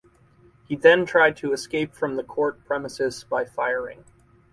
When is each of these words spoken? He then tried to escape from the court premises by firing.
He 0.67 0.75
then 0.75 1.05
tried 1.05 1.37
to 1.37 1.53
escape 1.53 1.93
from 1.93 2.15
the 2.15 2.23
court 2.23 2.65
premises 2.65 3.23
by 3.23 3.45
firing. 3.45 4.03